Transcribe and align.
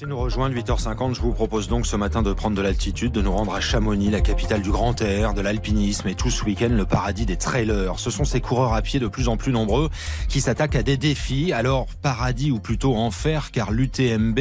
Merci 0.00 0.14
nous 0.14 0.18
rejoindre, 0.18 0.54
8h50. 0.56 1.14
Je 1.14 1.20
vous 1.20 1.34
propose 1.34 1.68
donc 1.68 1.86
ce 1.86 1.94
matin 1.94 2.22
de 2.22 2.32
prendre 2.32 2.56
de 2.56 2.62
l'altitude, 2.62 3.12
de 3.12 3.20
nous 3.20 3.32
rendre 3.32 3.52
à 3.52 3.60
Chamonix, 3.60 4.08
la 4.08 4.22
capitale 4.22 4.62
du 4.62 4.70
grand 4.70 4.98
air, 5.02 5.34
de 5.34 5.42
l'alpinisme 5.42 6.08
et 6.08 6.14
tout 6.14 6.30
ce 6.30 6.42
week-end 6.42 6.70
le 6.70 6.86
paradis 6.86 7.26
des 7.26 7.36
trailers. 7.36 7.98
Ce 7.98 8.10
sont 8.10 8.24
ces 8.24 8.40
coureurs 8.40 8.72
à 8.72 8.80
pied 8.80 8.98
de 8.98 9.08
plus 9.08 9.28
en 9.28 9.36
plus 9.36 9.52
nombreux 9.52 9.90
qui 10.30 10.40
s'attaquent 10.40 10.76
à 10.76 10.82
des 10.82 10.96
défis. 10.96 11.52
Alors, 11.52 11.86
paradis 12.00 12.50
ou 12.50 12.60
plutôt 12.60 12.96
enfer, 12.96 13.50
car 13.50 13.72
l'UTMB, 13.72 14.38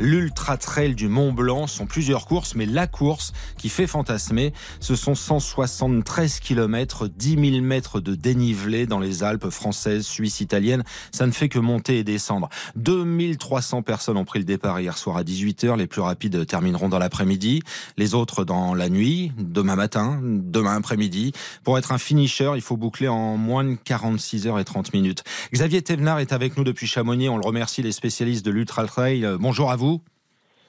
l'Ultra 0.00 0.56
Trail 0.56 0.94
du 0.94 1.08
Mont 1.08 1.32
Blanc, 1.32 1.66
sont 1.66 1.84
plusieurs 1.84 2.24
courses, 2.24 2.54
mais 2.54 2.64
la 2.64 2.86
course 2.86 3.34
qui 3.58 3.68
fait 3.68 3.86
fantasmer, 3.86 4.54
ce 4.80 4.96
sont 4.96 5.14
173 5.14 6.40
km, 6.40 7.08
10 7.08 7.50
000 7.50 7.62
mètres 7.62 8.00
de 8.00 8.14
dénivelé 8.14 8.86
dans 8.86 9.00
les 9.00 9.22
Alpes 9.22 9.50
françaises, 9.50 10.06
suisses, 10.06 10.40
italiennes. 10.40 10.84
Ça 11.10 11.26
ne 11.26 11.32
fait 11.32 11.50
que 11.50 11.58
monter 11.58 11.98
et 11.98 12.04
descendre. 12.04 12.48
2300 12.76 13.82
personnes 13.82 14.16
ont 14.16 14.24
pris 14.24 14.38
le 14.38 14.46
départ 14.46 14.80
hier 14.80 14.96
soir 15.02 15.16
à 15.16 15.22
18h. 15.22 15.76
Les 15.76 15.86
plus 15.86 16.00
rapides 16.00 16.46
termineront 16.46 16.88
dans 16.88 16.98
l'après-midi. 16.98 17.62
Les 17.96 18.14
autres 18.14 18.44
dans 18.44 18.74
la 18.74 18.88
nuit, 18.88 19.32
demain 19.38 19.76
matin, 19.76 20.20
demain 20.22 20.76
après-midi. 20.76 21.32
Pour 21.64 21.78
être 21.78 21.92
un 21.92 21.98
finisher, 21.98 22.52
il 22.54 22.62
faut 22.62 22.76
boucler 22.76 23.08
en 23.08 23.36
moins 23.36 23.64
de 23.64 23.74
46 23.74 24.46
heures 24.46 24.58
et 24.58 24.64
30 24.64 24.94
minutes. 24.94 25.24
Xavier 25.52 25.82
Thévenard 25.82 26.20
est 26.20 26.32
avec 26.32 26.56
nous 26.56 26.64
depuis 26.64 26.86
Chamonix. 26.86 27.28
On 27.28 27.36
le 27.36 27.44
remercie, 27.44 27.82
les 27.82 27.92
spécialistes 27.92 28.44
de 28.44 28.50
l'Ultra 28.50 28.86
Trail. 28.86 29.26
Bonjour 29.38 29.70
à 29.70 29.76
vous. 29.76 30.00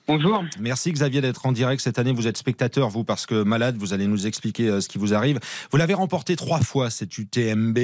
Bonjour. 0.05 0.43
Merci 0.59 0.91
Xavier 0.91 1.21
d'être 1.21 1.45
en 1.45 1.53
direct 1.53 1.81
cette 1.81 1.97
année. 1.97 2.11
Vous 2.11 2.27
êtes 2.27 2.35
spectateur, 2.37 2.89
vous, 2.89 3.05
parce 3.05 3.25
que 3.25 3.41
malade, 3.43 3.77
vous 3.77 3.93
allez 3.93 4.05
nous 4.05 4.27
expliquer 4.27 4.67
euh, 4.67 4.81
ce 4.81 4.89
qui 4.89 4.97
vous 4.97 5.13
arrive. 5.13 5.39
Vous 5.71 5.77
l'avez 5.77 5.93
remporté 5.93 6.35
trois 6.35 6.59
fois, 6.59 6.89
cette 6.89 7.17
UTMB. 7.17 7.77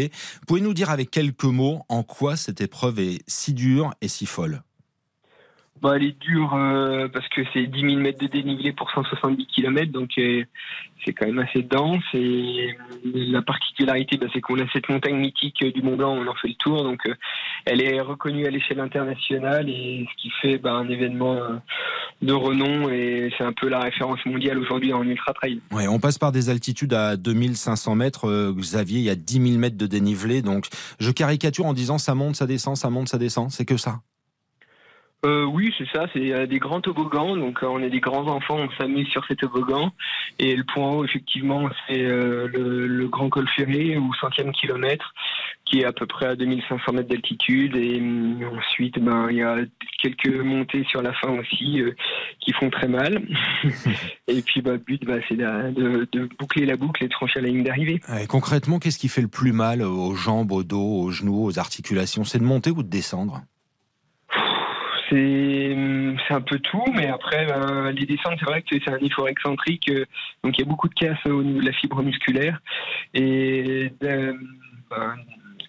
Pouvez 0.45 0.59
nous 0.59 0.73
dire 0.73 0.89
avec 0.89 1.11
quelques 1.11 1.45
mots 1.45 1.83
en 1.87 2.03
quoi 2.03 2.35
cette 2.35 2.59
épreuve 2.59 2.99
est 2.99 3.19
si 3.27 3.53
dure 3.53 3.93
et 4.01 4.09
si 4.09 4.25
folle? 4.25 4.63
Bah, 5.81 5.93
elle 5.95 6.03
est 6.03 6.19
dure 6.19 6.53
euh, 6.55 7.07
parce 7.07 7.27
que 7.29 7.41
c'est 7.53 7.65
10 7.65 7.81
000 7.81 7.95
mètres 7.95 8.19
de 8.19 8.27
dénivelé 8.27 8.73
pour 8.73 8.91
170 8.91 9.45
km, 9.47 9.91
donc 9.91 10.09
euh, 10.17 10.43
c'est 11.05 11.13
quand 11.13 11.25
même 11.25 11.39
assez 11.39 11.63
dense. 11.63 12.03
Et 12.13 12.75
la 13.05 13.41
particularité, 13.41 14.17
bah, 14.17 14.27
c'est 14.33 14.41
qu'on 14.41 14.59
a 14.59 14.67
cette 14.73 14.89
montagne 14.89 15.15
mythique 15.15 15.63
du 15.63 15.81
Mont 15.81 15.95
Blanc, 15.95 16.17
on 16.17 16.27
en 16.27 16.35
fait 16.35 16.49
le 16.49 16.55
tour, 16.55 16.83
donc 16.83 16.99
euh, 17.07 17.15
elle 17.65 17.81
est 17.81 18.01
reconnue 18.01 18.45
à 18.45 18.49
l'échelle 18.49 18.79
internationale 18.81 19.69
et 19.69 20.05
ce 20.09 20.21
qui 20.21 20.29
fait 20.41 20.57
bah, 20.57 20.73
un 20.73 20.89
événement 20.89 21.39
de 22.21 22.33
renom 22.33 22.89
et 22.89 23.31
c'est 23.37 23.45
un 23.45 23.53
peu 23.53 23.69
la 23.69 23.79
référence 23.79 24.25
mondiale 24.25 24.57
aujourd'hui 24.57 24.91
en 24.91 25.03
ultra 25.03 25.33
trail. 25.33 25.61
Ouais, 25.71 25.87
on 25.87 25.99
passe 25.99 26.17
par 26.17 26.31
des 26.31 26.49
altitudes 26.49 26.93
à 26.93 27.15
2500 27.15 27.95
mètres. 27.95 28.53
Xavier, 28.53 28.99
il 28.99 29.05
y 29.05 29.09
a 29.09 29.15
10 29.15 29.47
000 29.47 29.59
mètres 29.59 29.77
de 29.77 29.87
dénivelé, 29.87 30.41
donc 30.41 30.67
je 30.99 31.11
caricature 31.11 31.65
en 31.65 31.73
disant 31.73 31.97
ça 31.97 32.15
monte, 32.15 32.35
ça 32.35 32.47
descend, 32.47 32.75
ça 32.75 32.89
monte, 32.89 33.07
ça 33.07 33.17
descend. 33.17 33.49
C'est 33.51 33.65
que 33.65 33.77
ça 33.77 34.01
euh, 35.25 35.43
oui, 35.43 35.73
c'est 35.77 35.87
ça, 35.89 36.07
c'est 36.13 36.31
euh, 36.31 36.45
des 36.45 36.59
grands 36.59 36.79
toboggans, 36.79 37.35
donc 37.35 37.61
euh, 37.61 37.67
on 37.67 37.79
est 37.79 37.89
des 37.89 37.99
grands 37.99 38.27
enfants, 38.27 38.55
on 38.57 38.69
s'amuse 38.77 39.07
sur 39.09 39.25
ces 39.25 39.35
toboggans. 39.35 39.91
Et 40.37 40.55
le 40.55 40.63
point 40.63 40.89
haut, 40.91 41.03
effectivement, 41.03 41.69
c'est 41.87 42.05
euh, 42.05 42.47
le, 42.47 43.07
grand 43.09 43.27
col 43.27 43.47
ferré 43.49 43.97
ou 43.97 44.13
centième 44.13 44.53
kilomètre, 44.53 45.13
qui 45.65 45.81
est 45.81 45.85
à 45.85 45.91
peu 45.91 46.05
près 46.05 46.27
à 46.27 46.35
2500 46.37 46.93
mètres 46.93 47.09
d'altitude. 47.09 47.75
Et 47.75 47.99
hum, 47.99 48.39
ensuite, 48.57 48.97
ben, 48.99 49.27
il 49.29 49.37
y 49.37 49.43
a 49.43 49.57
quelques 50.01 50.33
montées 50.33 50.85
sur 50.85 51.01
la 51.01 51.11
fin 51.11 51.37
aussi 51.37 51.81
qui 52.39 52.53
font 52.53 52.69
très 52.69 52.87
mal. 52.87 53.21
et 54.29 54.41
puis, 54.41 54.61
bah, 54.61 54.71
le 54.71 54.77
but, 54.77 55.03
bah, 55.03 55.15
c'est 55.27 55.35
de, 55.35 56.07
de, 56.13 56.29
boucler 56.39 56.65
la 56.65 56.77
boucle 56.77 57.03
et 57.03 57.09
de 57.09 57.13
franchir 57.13 57.41
la 57.41 57.49
ligne 57.49 57.63
d'arrivée. 57.63 57.99
concrètement, 58.29 58.79
qu'est-ce 58.79 58.99
qui 58.99 59.09
fait 59.09 59.21
le 59.21 59.27
plus 59.27 59.51
mal 59.51 59.81
aux 59.81 60.15
jambes, 60.15 60.53
au 60.53 60.63
dos, 60.63 61.01
aux 61.01 61.11
genoux, 61.11 61.43
aux 61.43 61.59
articulations? 61.59 62.23
C'est 62.23 62.39
de 62.39 62.45
monter 62.45 62.71
ou 62.71 62.83
de 62.83 62.89
descendre? 62.89 63.41
C'est 65.09 66.33
un 66.33 66.41
peu 66.41 66.59
tout, 66.59 66.83
mais 66.93 67.07
après 67.07 67.45
ben, 67.45 67.91
les 67.91 68.05
descentes, 68.05 68.37
c'est 68.39 68.45
vrai 68.45 68.61
que 68.61 68.75
c'est 68.83 68.91
un 68.91 68.99
effort 68.99 69.27
excentrique, 69.27 69.89
euh, 69.89 70.05
donc 70.43 70.57
il 70.57 70.61
y 70.61 70.63
a 70.63 70.67
beaucoup 70.67 70.87
de 70.87 70.93
casse 70.93 71.25
au 71.25 71.43
niveau 71.43 71.61
de 71.61 71.65
la 71.65 71.73
fibre 71.73 72.01
musculaire 72.03 72.59
et 73.13 73.91
euh, 74.03 74.33
ben, 74.89 75.15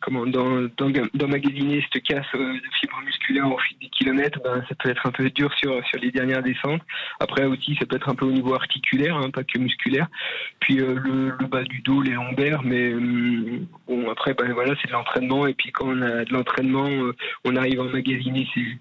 comment 0.00 0.26
dans, 0.26 0.62
dans, 0.76 0.90
d'emmagasiner 1.14 1.84
cette 1.92 2.02
casse 2.02 2.26
de 2.34 2.60
fibres 2.80 3.00
musculaires 3.04 3.50
au 3.50 3.58
fil 3.58 3.78
des 3.78 3.88
kilomètres, 3.88 4.40
ben, 4.42 4.64
ça 4.68 4.74
peut 4.74 4.90
être 4.90 5.06
un 5.06 5.10
peu 5.10 5.28
dur 5.30 5.52
sur, 5.54 5.84
sur 5.86 6.00
les 6.00 6.10
dernières 6.10 6.42
descentes. 6.42 6.82
Après 7.20 7.44
aussi, 7.44 7.76
ça 7.78 7.86
peut 7.86 7.96
être 7.96 8.08
un 8.08 8.14
peu 8.14 8.24
au 8.24 8.32
niveau 8.32 8.54
articulaire, 8.54 9.16
hein, 9.16 9.30
pas 9.30 9.44
que 9.44 9.58
musculaire. 9.58 10.08
Puis 10.60 10.76
le, 10.76 11.36
bas 11.46 11.62
du 11.64 11.80
dos, 11.80 12.00
les 12.02 12.12
lombaires, 12.12 12.62
mais 12.62 12.94
hum, 12.94 13.66
bon 13.86 14.10
après, 14.10 14.34
ben, 14.34 14.52
voilà, 14.52 14.74
c'est 14.80 14.88
de 14.88 14.92
l'entraînement. 14.92 15.46
Et 15.46 15.54
puis 15.54 15.70
quand 15.70 15.88
on 15.88 16.02
a 16.02 16.24
de 16.24 16.32
l'entraînement, 16.32 16.88
on 17.44 17.56
arrive 17.56 17.80
à 17.80 17.84
emmagasiner 17.84 18.48
ces, 18.54 18.78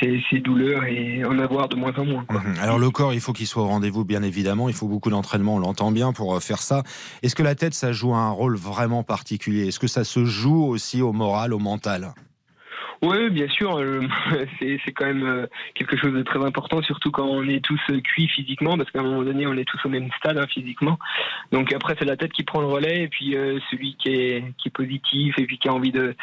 ces, 0.00 0.22
ces, 0.30 0.40
douleurs 0.40 0.84
et 0.84 1.24
en 1.24 1.38
avoir 1.38 1.68
de 1.68 1.76
moins 1.76 1.92
en 1.96 2.04
moins. 2.04 2.24
Quoi. 2.24 2.40
Mhm. 2.40 2.56
Alors 2.60 2.78
le 2.78 2.90
corps, 2.90 3.14
il 3.14 3.20
faut 3.20 3.32
qu'il 3.32 3.46
soit 3.46 3.62
au 3.62 3.68
rendez-vous, 3.68 4.04
bien 4.04 4.22
évidemment. 4.22 4.68
Il 4.68 4.74
faut 4.74 4.88
beaucoup 4.88 5.10
d'entraînement, 5.10 5.56
on 5.56 5.58
l'entend 5.58 5.90
bien 5.92 6.12
pour 6.12 6.42
faire 6.42 6.58
ça. 6.58 6.82
Est-ce 7.22 7.34
que 7.34 7.42
la 7.42 7.54
tête, 7.54 7.74
ça 7.74 7.92
joue 7.92 8.14
un 8.14 8.30
rôle 8.30 8.56
vraiment 8.56 9.02
particulier? 9.02 9.68
Est-ce 9.68 9.78
que 9.78 9.86
ça 9.86 10.04
se 10.04 10.24
joue 10.24 10.64
aussi 10.64 11.02
au 11.02 11.12
moral, 11.12 11.52
au 11.52 11.58
mental? 11.58 12.14
Oui, 13.04 13.28
bien 13.28 13.48
sûr, 13.48 13.76
euh, 13.76 14.00
c'est 14.60 14.92
quand 14.92 15.04
même 15.04 15.26
euh, 15.26 15.46
quelque 15.74 15.96
chose 15.96 16.14
de 16.14 16.22
très 16.22 16.42
important, 16.42 16.80
surtout 16.82 17.10
quand 17.10 17.26
on 17.26 17.46
est 17.46 17.62
tous 17.62 17.80
euh, 17.90 18.00
cuits 18.00 18.28
physiquement, 18.28 18.78
parce 18.78 18.90
qu'à 18.90 19.00
un 19.00 19.02
moment 19.02 19.22
donné, 19.22 19.46
on 19.46 19.52
est 19.54 19.68
tous 19.68 19.78
au 19.84 19.90
même 19.90 20.08
stade 20.18 20.38
hein, 20.38 20.46
physiquement. 20.48 20.98
Donc 21.52 21.72
après, 21.74 21.96
c'est 21.98 22.06
la 22.06 22.16
tête 22.16 22.32
qui 22.32 22.44
prend 22.44 22.60
le 22.60 22.66
relais, 22.66 23.02
et 23.02 23.08
puis 23.08 23.36
celui 23.70 23.96
qui 23.96 24.08
est, 24.08 24.44
qui 24.56 24.68
est 24.68 24.72
positif, 24.72 25.38
et 25.38 25.44
puis 25.44 25.58
qui 25.58 25.68
a 25.68 25.74
envie 25.74 25.92
de, 25.92 26.16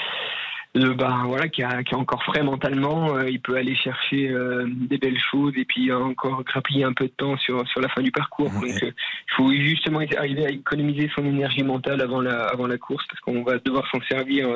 euh, 0.77 0.93
bah, 0.93 1.23
voilà, 1.25 1.49
qui, 1.49 1.63
a, 1.63 1.83
qui 1.83 1.93
est 1.93 1.97
encore 1.97 2.23
frais 2.23 2.43
mentalement, 2.43 3.15
euh, 3.15 3.29
il 3.29 3.41
peut 3.41 3.57
aller 3.57 3.75
chercher 3.75 4.29
euh, 4.29 4.65
des 4.67 4.97
belles 4.97 5.19
choses 5.19 5.51
et 5.57 5.65
puis 5.65 5.91
encore 5.91 6.45
grappiller 6.45 6.85
un 6.85 6.93
peu 6.93 7.05
de 7.05 7.13
temps 7.17 7.35
sur, 7.37 7.67
sur 7.67 7.81
la 7.81 7.89
fin 7.89 8.01
du 8.01 8.11
parcours. 8.11 8.49
Donc 8.49 8.63
il 8.65 8.93
faut 9.35 9.51
justement 9.51 9.99
arriver 10.17 10.45
à 10.45 10.49
économiser 10.49 11.11
son 11.13 11.25
énergie 11.25 11.63
mentale 11.63 12.01
avant 12.01 12.21
la, 12.21 12.45
avant 12.45 12.67
la 12.67 12.77
course 12.77 13.03
parce 13.09 13.19
qu'on 13.19 13.43
va 13.43 13.57
devoir 13.59 13.83
s'en 13.91 13.99
servir 14.09 14.47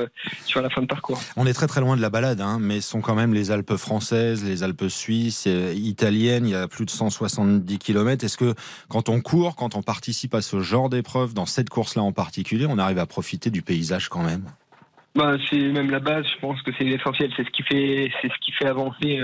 sur 0.45 0.61
la 0.61 0.69
fin 0.69 0.81
de 0.81 0.87
parcours. 0.87 1.19
On 1.35 1.45
est 1.45 1.53
très 1.53 1.67
très 1.67 1.81
loin 1.81 1.97
de 1.97 2.01
la 2.01 2.09
balade, 2.09 2.39
hein, 2.39 2.59
mais 2.61 2.79
ce 2.79 2.91
sont 2.91 3.01
quand 3.01 3.15
même 3.15 3.33
les 3.33 3.51
Alpes 3.51 3.75
françaises, 3.75 4.45
les 4.45 4.63
Alpes 4.63 4.87
suisses, 4.87 5.47
italiennes, 5.47 6.47
il 6.47 6.51
y 6.51 6.55
a 6.55 6.69
plus 6.69 6.85
de 6.85 6.91
170 6.91 7.77
km. 7.77 8.23
Est-ce 8.23 8.37
que 8.37 8.53
quand 8.87 9.09
on 9.09 9.19
court, 9.19 9.57
quand 9.57 9.75
on 9.75 9.81
participe 9.81 10.33
à 10.33 10.41
ce 10.41 10.61
genre 10.61 10.89
d'épreuve, 10.89 11.33
dans 11.33 11.45
cette 11.45 11.69
course-là 11.69 12.03
en 12.03 12.13
particulier, 12.13 12.65
on 12.69 12.77
arrive 12.77 12.99
à 12.99 13.05
profiter 13.05 13.49
du 13.49 13.61
paysage 13.61 14.07
quand 14.07 14.23
même? 14.23 14.45
Bah, 15.15 15.37
c'est 15.49 15.57
même 15.57 15.89
la 15.89 15.99
base. 15.99 16.25
Je 16.33 16.39
pense 16.39 16.61
que 16.61 16.71
c'est 16.77 16.83
l'essentiel. 16.83 17.31
C'est 17.35 17.45
ce 17.45 17.51
qui 17.51 17.63
fait, 17.63 18.11
c'est 18.21 18.27
ce 18.27 18.37
qui 18.41 18.51
fait 18.51 18.67
avancer. 18.67 19.21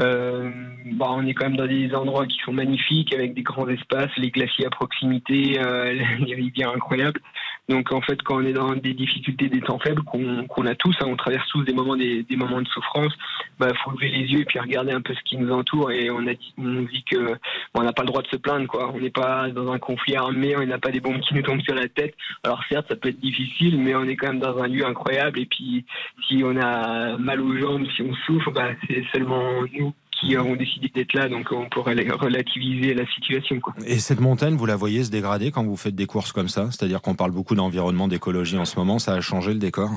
Euh, 0.00 0.50
bah, 0.92 1.06
on 1.10 1.26
est 1.26 1.34
quand 1.34 1.46
même 1.46 1.56
dans 1.56 1.66
des 1.66 1.92
endroits 1.94 2.26
qui 2.26 2.38
sont 2.44 2.52
magnifiques, 2.52 3.12
avec 3.14 3.34
des 3.34 3.42
grands 3.42 3.68
espaces, 3.68 4.10
les 4.16 4.30
glaciers 4.30 4.66
à 4.66 4.70
proximité, 4.70 5.58
euh, 5.58 5.94
les 6.20 6.34
rivières 6.34 6.72
incroyables. 6.72 7.20
Donc 7.68 7.92
en 7.92 8.00
fait, 8.00 8.22
quand 8.22 8.36
on 8.36 8.46
est 8.46 8.54
dans 8.54 8.74
des 8.74 8.94
difficultés, 8.94 9.48
des 9.48 9.60
temps 9.60 9.78
faibles 9.78 10.02
qu'on 10.02 10.66
a 10.66 10.74
tous, 10.74 10.96
hein, 11.00 11.06
on 11.06 11.16
traverse 11.16 11.46
tous 11.48 11.64
des 11.64 11.74
moments, 11.74 11.96
des, 11.96 12.24
moments 12.30 12.62
de 12.62 12.68
souffrance. 12.68 13.12
Bah, 13.58 13.68
faut 13.84 13.90
lever 13.90 14.08
les 14.08 14.26
yeux 14.26 14.40
et 14.40 14.44
puis 14.46 14.58
regarder 14.58 14.92
un 14.92 15.02
peu 15.02 15.14
ce 15.14 15.22
qui 15.24 15.36
nous 15.36 15.52
entoure. 15.52 15.90
Et 15.90 16.10
on 16.10 16.26
a 16.26 16.34
dit, 16.34 16.54
on 16.56 16.82
dit 16.82 17.04
que 17.04 17.36
on 17.74 17.82
n'a 17.82 17.92
pas 17.92 18.02
le 18.02 18.08
droit 18.08 18.22
de 18.22 18.28
se 18.28 18.36
plaindre, 18.36 18.66
quoi. 18.66 18.90
On 18.94 19.00
n'est 19.00 19.10
pas 19.10 19.50
dans 19.50 19.70
un 19.70 19.78
conflit 19.78 20.16
armé, 20.16 20.56
on 20.56 20.64
n'a 20.64 20.78
pas 20.78 20.90
des 20.90 21.00
bombes 21.00 21.20
qui 21.20 21.34
nous 21.34 21.42
tombent 21.42 21.60
sur 21.60 21.74
la 21.74 21.88
tête. 21.88 22.14
Alors 22.42 22.62
certes, 22.70 22.86
ça 22.88 22.96
peut 22.96 23.10
être 23.10 23.20
difficile, 23.20 23.78
mais 23.78 23.94
on 23.94 24.04
est 24.04 24.16
quand 24.16 24.28
même 24.28 24.40
dans 24.40 24.58
un 24.62 24.68
lieu 24.68 24.86
incroyable. 24.86 25.38
Et 25.38 25.46
puis, 25.46 25.84
si 26.26 26.42
on 26.42 26.56
a 26.56 27.18
mal 27.18 27.40
aux 27.40 27.56
jambes, 27.58 27.86
si 27.94 28.02
on 28.02 28.14
souffre, 28.26 28.50
bah, 28.50 28.70
c'est 28.88 29.04
seulement 29.12 29.62
nous 29.78 29.92
qui 30.20 30.36
ont 30.36 30.56
décidé 30.56 30.88
d'être 30.88 31.14
là, 31.14 31.28
donc 31.28 31.52
on 31.52 31.68
pourrait 31.68 31.94
relativiser 31.94 32.94
la 32.94 33.06
situation. 33.06 33.60
Quoi. 33.60 33.74
Et 33.86 33.98
cette 33.98 34.20
montagne, 34.20 34.54
vous 34.54 34.66
la 34.66 34.76
voyez 34.76 35.04
se 35.04 35.10
dégrader 35.10 35.50
quand 35.50 35.64
vous 35.64 35.76
faites 35.76 35.94
des 35.94 36.06
courses 36.06 36.32
comme 36.32 36.48
ça? 36.48 36.66
C'est-à-dire 36.70 37.02
qu'on 37.02 37.14
parle 37.14 37.30
beaucoup 37.30 37.54
d'environnement, 37.54 38.08
d'écologie 38.08 38.58
en 38.58 38.64
ce 38.64 38.78
moment, 38.78 38.98
ça 38.98 39.14
a 39.14 39.20
changé 39.20 39.52
le 39.52 39.58
décor? 39.58 39.90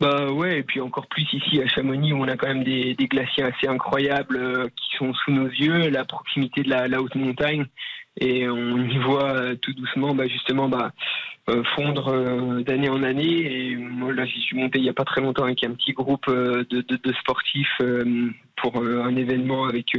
Bah 0.00 0.30
ouais, 0.32 0.58
et 0.58 0.62
puis 0.64 0.80
encore 0.80 1.06
plus 1.06 1.26
ici 1.32 1.62
à 1.62 1.68
Chamonix 1.68 2.12
où 2.12 2.16
on 2.16 2.28
a 2.28 2.36
quand 2.36 2.48
même 2.48 2.64
des, 2.64 2.94
des 2.94 3.06
glaciers 3.06 3.44
assez 3.44 3.68
incroyables 3.68 4.36
euh, 4.36 4.66
qui 4.76 4.96
sont 4.98 5.14
sous 5.14 5.30
nos 5.30 5.46
yeux, 5.46 5.88
la 5.88 6.04
proximité 6.04 6.62
de 6.62 6.70
la, 6.70 6.88
la 6.88 7.00
haute 7.00 7.14
montagne, 7.14 7.64
et 8.20 8.48
on 8.48 8.78
y 8.78 8.98
voit 8.98 9.34
euh, 9.34 9.54
tout 9.56 9.72
doucement 9.72 10.14
bah, 10.14 10.26
justement 10.26 10.68
bah, 10.68 10.92
euh, 11.48 11.62
fondre 11.74 12.62
d'année 12.62 12.88
en 12.88 13.02
année. 13.02 13.70
Et 13.70 13.76
moi 13.76 14.12
là 14.12 14.24
j'y 14.24 14.40
suis 14.40 14.56
monté 14.56 14.78
il 14.78 14.82
n'y 14.82 14.88
a 14.88 14.94
pas 14.94 15.04
très 15.04 15.20
longtemps 15.20 15.44
avec 15.44 15.62
un 15.64 15.72
petit 15.72 15.92
groupe 15.92 16.28
de, 16.28 16.64
de, 16.70 16.96
de 16.96 17.12
sportifs 17.14 17.80
pour 18.56 18.76
un 18.76 19.16
événement 19.16 19.66
avec 19.66 19.92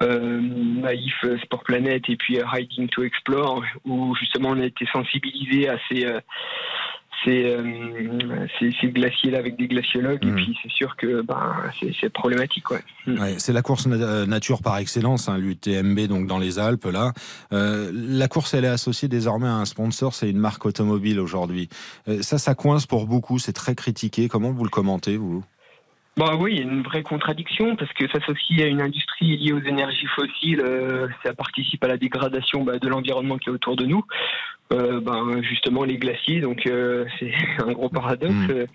Maïf 0.00 1.24
Sport 1.44 1.64
Planet 1.64 2.02
et 2.08 2.16
puis 2.16 2.38
Riding 2.40 2.88
to 2.88 3.02
Explore 3.02 3.62
où 3.84 4.14
justement 4.16 4.50
on 4.50 4.60
a 4.60 4.66
été 4.66 4.86
sensibilisé 4.92 5.68
à 5.68 5.78
ces 5.88 6.06
euh, 6.06 6.20
ces, 7.24 7.56
ces, 8.80 8.88
glaciers-là 8.88 9.38
avec 9.38 9.56
des 9.56 9.68
glaciologues. 9.68 10.24
Et 10.24 10.30
mmh. 10.30 10.34
puis, 10.34 10.58
c'est 10.62 10.72
sûr 10.72 10.96
que 10.96 11.22
ben, 11.22 11.54
c'est 12.00 12.10
problématique. 12.10 12.70
Ouais. 12.70 12.80
Mmh. 13.06 13.20
Ouais, 13.20 13.34
c'est 13.38 13.52
la 13.52 13.62
course 13.62 13.86
euh, 13.86 14.26
nature 14.26 14.62
par 14.62 14.78
excellence, 14.78 15.28
hein, 15.28 15.38
l'UTMB, 15.38 16.00
donc 16.06 16.26
dans 16.26 16.38
les 16.38 16.58
Alpes. 16.58 16.86
là. 16.86 17.12
Euh, 17.52 17.90
la 17.92 18.28
course, 18.28 18.54
elle 18.54 18.64
est 18.64 18.68
associée 18.68 19.08
désormais 19.08 19.48
à 19.48 19.54
un 19.54 19.64
sponsor, 19.64 20.14
c'est 20.14 20.30
une 20.30 20.38
marque 20.38 20.64
automobile 20.66 21.20
aujourd'hui. 21.20 21.68
ça, 22.20 22.38
ça 22.38 22.54
coince 22.54 22.86
pour 22.86 23.06
beaucoup, 23.06 23.38
c'est 23.38 23.52
très 23.52 23.74
critiqué. 23.74 24.28
Comment 24.28 24.52
vous 24.52 24.64
le 24.64 24.70
commentez, 24.70 25.16
vous? 25.16 25.42
Bah 26.16 26.36
oui, 26.38 26.52
il 26.52 26.58
y 26.58 26.60
a 26.60 26.70
une 26.70 26.82
vraie 26.82 27.02
contradiction 27.02 27.74
parce 27.74 27.90
que 27.94 28.06
s'associer 28.08 28.64
à 28.64 28.66
une 28.66 28.82
industrie 28.82 29.36
liée 29.38 29.52
aux 29.52 29.62
énergies 29.62 30.06
fossiles, 30.14 30.60
euh, 30.60 31.08
ça 31.24 31.32
participe 31.32 31.82
à 31.84 31.88
la 31.88 31.96
dégradation 31.96 32.64
bah, 32.64 32.78
de 32.78 32.88
l'environnement 32.88 33.38
qui 33.38 33.48
est 33.48 33.52
autour 33.52 33.76
de 33.76 33.86
nous. 33.86 34.04
Euh, 34.74 35.00
ben, 35.00 35.42
justement 35.42 35.84
les 35.84 35.96
glaciers, 35.96 36.40
donc 36.40 36.66
euh, 36.66 37.06
c'est 37.18 37.32
un 37.66 37.72
gros 37.72 37.88
paradoxe. 37.88 38.32
Mm. 38.32 38.66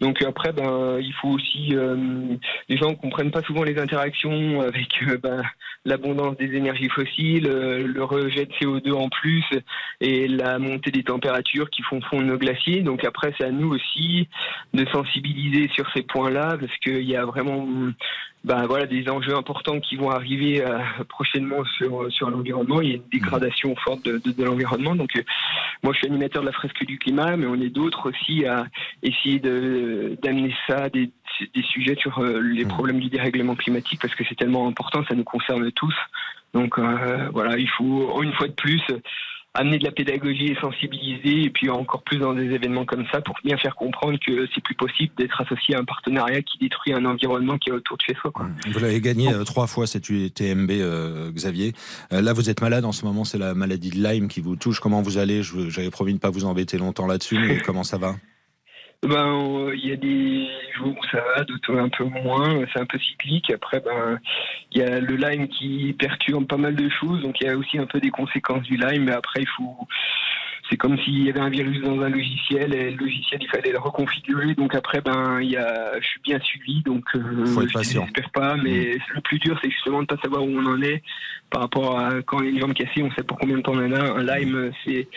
Donc 0.00 0.22
après, 0.22 0.52
ben, 0.52 0.98
il 1.00 1.12
faut 1.14 1.28
aussi, 1.28 1.74
les 2.68 2.76
gens 2.76 2.90
ne 2.90 2.96
comprennent 2.96 3.30
pas 3.30 3.42
souvent 3.42 3.62
les 3.62 3.78
interactions 3.78 4.60
avec 4.60 4.88
ben, 5.22 5.42
l'abondance 5.84 6.36
des 6.36 6.54
énergies 6.54 6.88
fossiles, 6.88 7.44
le 7.44 8.04
rejet 8.04 8.46
de 8.46 8.52
CO2 8.52 8.92
en 8.92 9.08
plus 9.08 9.44
et 10.00 10.28
la 10.28 10.58
montée 10.58 10.90
des 10.90 11.02
températures 11.02 11.70
qui 11.70 11.82
font 11.82 12.00
fondre 12.02 12.24
nos 12.24 12.38
glaciers. 12.38 12.82
Donc 12.82 13.04
après, 13.04 13.34
c'est 13.38 13.44
à 13.44 13.50
nous 13.50 13.74
aussi 13.74 14.28
de 14.72 14.84
sensibiliser 14.86 15.68
sur 15.74 15.90
ces 15.94 16.02
points-là 16.02 16.56
parce 16.58 16.76
qu'il 16.78 17.02
y 17.02 17.16
a 17.16 17.24
vraiment 17.24 17.66
ben 18.44 18.66
voilà, 18.66 18.84
des 18.86 19.08
enjeux 19.08 19.34
importants 19.34 19.80
qui 19.80 19.96
vont 19.96 20.10
arriver 20.10 20.62
euh, 20.62 20.78
prochainement 21.08 21.64
sur, 21.78 22.12
sur 22.12 22.28
l'environnement. 22.28 22.82
Il 22.82 22.88
y 22.88 22.92
a 22.92 22.96
une 22.96 23.08
dégradation 23.10 23.74
forte 23.76 24.04
de, 24.04 24.18
de, 24.18 24.44
l'environnement. 24.44 24.94
Donc, 24.94 25.16
euh, 25.16 25.22
moi, 25.84 25.92
je 25.92 25.98
suis 25.98 26.06
animateur 26.08 26.42
de 26.42 26.46
la 26.46 26.52
fresque 26.52 26.84
du 26.84 26.98
climat, 26.98 27.36
mais 27.36 27.46
on 27.46 27.54
est 27.54 27.68
d'autres 27.68 28.10
aussi 28.10 28.44
à 28.46 28.66
essayer 29.02 29.38
d'amener 29.38 30.52
ça, 30.66 30.88
des, 30.88 31.10
des, 31.54 31.62
sujets 31.62 31.94
sur 31.96 32.18
euh, 32.18 32.40
les 32.40 32.64
mmh. 32.64 32.68
problèmes 32.68 33.00
du 33.00 33.10
dérèglement 33.10 33.54
climatique, 33.54 34.00
parce 34.00 34.14
que 34.14 34.24
c'est 34.28 34.34
tellement 34.34 34.66
important, 34.66 35.04
ça 35.06 35.14
nous 35.14 35.24
concerne 35.24 35.70
tous. 35.72 35.94
Donc, 36.54 36.78
voilà, 36.78 37.58
il 37.58 37.68
faut, 37.68 38.22
une 38.22 38.32
fois 38.32 38.48
de 38.48 38.52
plus, 38.52 38.82
amener 39.54 39.78
de 39.78 39.84
la 39.84 39.92
pédagogie 39.92 40.46
et 40.46 40.56
sensibiliser, 40.60 41.44
et 41.44 41.50
puis 41.50 41.70
encore 41.70 42.02
plus 42.02 42.18
dans 42.18 42.34
des 42.34 42.50
événements 42.50 42.84
comme 42.84 43.04
ça, 43.12 43.20
pour 43.20 43.36
bien 43.44 43.56
faire 43.56 43.76
comprendre 43.76 44.18
que 44.18 44.48
c'est 44.54 44.62
plus 44.62 44.74
possible 44.74 45.12
d'être 45.16 45.40
associé 45.40 45.76
à 45.76 45.78
un 45.78 45.84
partenariat 45.84 46.42
qui 46.42 46.58
détruit 46.58 46.92
un 46.92 47.04
environnement 47.04 47.56
qui 47.58 47.70
est 47.70 47.72
autour 47.72 47.96
de 47.96 48.02
chez 48.02 48.14
soi. 48.20 48.32
Vous 48.72 48.80
l'avez 48.80 49.00
gagné 49.00 49.32
euh, 49.32 49.44
trois 49.44 49.68
fois 49.68 49.86
cette 49.86 50.08
UTMB, 50.10 50.70
euh, 50.72 51.30
Xavier. 51.30 51.72
Euh, 52.12 52.20
là, 52.20 52.32
vous 52.32 52.50
êtes 52.50 52.60
malade 52.60 52.84
en 52.84 52.92
ce 52.92 53.04
moment, 53.04 53.24
c'est 53.24 53.38
la 53.38 53.54
maladie 53.54 53.90
de 53.90 54.02
Lyme 54.02 54.28
qui 54.28 54.40
vous 54.40 54.56
touche. 54.56 54.80
Comment 54.80 55.02
vous 55.02 55.18
allez? 55.18 55.42
J'avais 55.42 55.90
promis 55.90 56.12
de 56.12 56.16
ne 56.16 56.20
pas 56.20 56.30
vous 56.30 56.44
embêter 56.44 56.76
longtemps 56.76 57.06
là-dessus, 57.06 57.38
mais 57.38 57.58
comment 57.58 57.84
ça 57.84 57.96
va? 57.96 58.16
Ben, 59.08 59.70
il 59.74 59.86
y 59.86 59.92
a 59.92 59.96
des 59.96 60.48
jours 60.76 60.94
où 60.98 61.06
ça 61.10 61.22
va, 61.22 61.44
d'autres 61.44 61.76
un 61.76 61.88
peu 61.88 62.04
moins. 62.04 62.64
C'est 62.72 62.80
un 62.80 62.86
peu 62.86 62.98
cyclique. 62.98 63.50
Après, 63.50 63.80
ben, 63.80 64.18
il 64.72 64.78
y 64.78 64.82
a 64.82 65.00
le 65.00 65.16
Lyme 65.16 65.48
qui 65.48 65.94
perturbe 65.98 66.46
pas 66.46 66.56
mal 66.56 66.74
de 66.74 66.88
choses, 66.88 67.22
donc 67.22 67.40
il 67.40 67.46
y 67.46 67.50
a 67.50 67.56
aussi 67.56 67.78
un 67.78 67.86
peu 67.86 68.00
des 68.00 68.10
conséquences 68.10 68.62
du 68.62 68.76
Lyme. 68.76 69.04
Mais 69.04 69.12
après, 69.12 69.42
il 69.42 69.48
faut 69.48 69.86
c'est 70.68 70.76
comme 70.76 70.98
s'il 70.98 71.24
y 71.24 71.28
avait 71.28 71.40
un 71.40 71.50
virus 71.50 71.80
dans 71.82 72.00
un 72.00 72.08
logiciel 72.08 72.74
et 72.74 72.90
le 72.90 72.96
logiciel 72.96 73.40
il 73.42 73.48
fallait 73.48 73.72
le 73.72 73.78
reconfigurer. 73.78 74.54
Donc 74.54 74.74
après 74.74 75.00
ben 75.00 75.40
il 75.40 75.50
y 75.50 75.56
a 75.56 76.00
je 76.00 76.06
suis 76.06 76.20
bien 76.22 76.38
suivi. 76.40 76.82
Donc 76.82 77.04
euh, 77.14 77.46
Faut 77.46 77.62
être 77.62 77.82
je 77.82 77.98
n'espère 77.98 78.30
pas. 78.30 78.56
Mais 78.56 78.96
mm. 78.96 79.14
le 79.14 79.20
plus 79.20 79.38
dur 79.38 79.58
c'est 79.62 79.70
justement 79.70 80.02
de 80.02 80.06
pas 80.06 80.16
savoir 80.22 80.42
où 80.42 80.48
on 80.48 80.66
en 80.66 80.82
est 80.82 81.02
par 81.50 81.62
rapport 81.62 81.98
à 81.98 82.22
quand 82.22 82.40
il 82.40 82.46
y 82.46 82.48
a 82.48 82.50
une 82.52 82.60
jambe 82.60 82.74
cassée 82.74 83.02
on 83.02 83.10
sait 83.12 83.22
pour 83.22 83.38
combien 83.38 83.56
de 83.56 83.62
temps 83.62 83.72
on 83.74 83.84
en 83.84 83.92
a 83.92 84.00
un 84.00 84.22
Lyme 84.22 84.72
c'est 84.84 85.08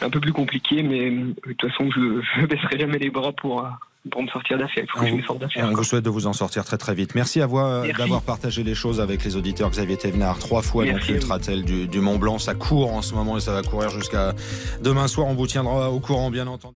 un 0.00 0.10
peu 0.10 0.20
plus 0.20 0.32
compliqué, 0.32 0.82
mais 0.82 1.10
de 1.10 1.34
toute 1.52 1.70
façon, 1.70 1.90
je 1.90 2.00
ne 2.40 2.46
baisserai 2.46 2.78
jamais 2.78 2.98
les 2.98 3.10
bras 3.10 3.32
pour, 3.32 3.66
pour 4.10 4.22
me 4.22 4.28
sortir 4.28 4.58
d'affaire. 4.58 4.84
Il 4.84 4.90
faut 4.90 5.00
que 5.00 5.06
je 5.06 5.14
me 5.14 5.22
sorte 5.22 5.38
d'affaire. 5.38 5.68
On 5.70 5.74
vous 5.74 5.84
souhaite 5.84 6.04
de 6.04 6.10
vous 6.10 6.26
en 6.26 6.32
sortir 6.32 6.64
très 6.64 6.76
très 6.76 6.94
vite. 6.94 7.14
Merci 7.14 7.40
à 7.40 7.46
vous 7.46 7.58
euh, 7.58 7.90
d'avoir 7.96 8.22
partagé 8.22 8.62
les 8.62 8.74
choses 8.74 9.00
avec 9.00 9.24
les 9.24 9.36
auditeurs. 9.36 9.70
Xavier 9.70 9.96
Thévenard, 9.96 10.38
trois 10.38 10.62
fois 10.62 10.84
donc 10.84 11.06
l'Ultratel 11.06 11.64
du, 11.64 11.86
du 11.86 12.00
Mont 12.00 12.18
Blanc. 12.18 12.38
Ça 12.38 12.54
court 12.54 12.92
en 12.92 13.02
ce 13.02 13.14
moment 13.14 13.36
et 13.36 13.40
ça 13.40 13.52
va 13.52 13.62
courir 13.62 13.90
jusqu'à 13.90 14.34
demain 14.82 15.08
soir. 15.08 15.26
On 15.26 15.34
vous 15.34 15.46
tiendra 15.46 15.90
au 15.90 16.00
courant, 16.00 16.30
bien 16.30 16.46
entendu. 16.46 16.72